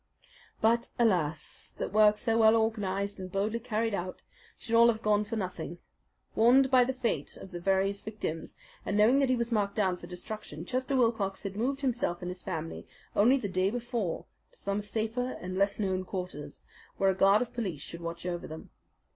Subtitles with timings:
[0.61, 4.23] But alas that work so well organized and boldly carried out
[4.57, 5.77] should all have gone for nothing!
[6.33, 9.97] Warned by the fate of the various victims, and knowing that he was marked down
[9.97, 14.57] for destruction, Chester Wilcox had moved himself and his family only the day before to
[14.57, 16.65] some safer and less known quarters,
[16.97, 18.71] where a guard of police should watch over them.